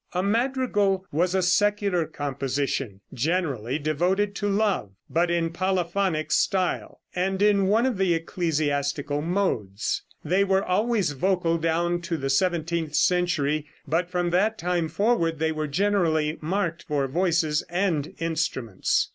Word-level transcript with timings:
A 0.13 0.23
madrigal 0.23 1.05
was 1.11 1.35
a 1.35 1.43
secular 1.43 2.07
composition, 2.07 3.01
generally 3.13 3.77
devoted 3.77 4.33
to 4.37 4.49
love, 4.49 4.89
but 5.11 5.29
in 5.29 5.51
polyphonic 5.53 6.31
style, 6.31 7.01
and 7.13 7.39
in 7.39 7.67
one 7.67 7.85
of 7.85 7.99
the 7.99 8.15
ecclesiastical 8.15 9.21
modes. 9.21 10.01
They 10.25 10.43
were 10.43 10.65
always 10.65 11.11
vocal 11.11 11.59
down 11.59 12.01
to 12.01 12.17
the 12.17 12.31
seventeenth 12.31 12.95
century, 12.95 13.67
but 13.87 14.09
from 14.09 14.31
that 14.31 14.57
time 14.57 14.89
forward 14.89 15.37
they 15.37 15.51
were 15.51 15.67
generally 15.67 16.39
marked 16.41 16.81
for 16.81 17.05
voices 17.07 17.61
and 17.69 18.15
instruments. 18.17 19.09